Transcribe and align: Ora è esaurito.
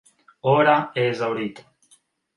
Ora 0.55 0.89
è 0.95 1.03
esaurito. 1.09 1.61